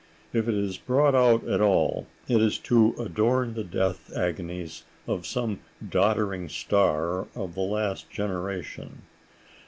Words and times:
If 0.33 0.47
it 0.47 0.55
is 0.55 0.79
brought 0.79 1.13
out 1.13 1.47
at 1.47 1.61
all, 1.61 2.07
it 2.27 2.41
is 2.41 2.57
to 2.71 2.95
adorn 2.97 3.53
the 3.53 3.63
death 3.63 4.11
agonies 4.17 4.83
of 5.05 5.27
some 5.27 5.59
doddering 5.87 6.49
star 6.49 7.27
of 7.35 7.53
the 7.53 7.59
last 7.61 8.09
generation. 8.09 9.03